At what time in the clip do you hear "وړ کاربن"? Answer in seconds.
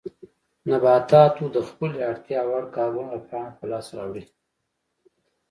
2.49-3.05